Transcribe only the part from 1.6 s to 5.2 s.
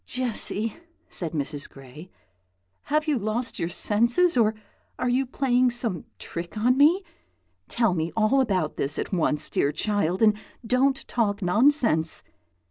Gray, "have you lost your senses, or are